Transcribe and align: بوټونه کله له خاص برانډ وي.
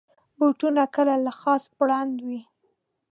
بوټونه 0.37 0.83
کله 0.95 1.13
له 1.25 1.31
خاص 1.39 1.63
برانډ 1.77 2.15
وي. 2.27 2.41